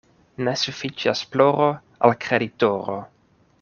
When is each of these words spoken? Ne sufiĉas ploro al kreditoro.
Ne 0.47 0.53
sufiĉas 0.61 1.21
ploro 1.35 1.69
al 2.09 2.19
kreditoro. 2.27 3.01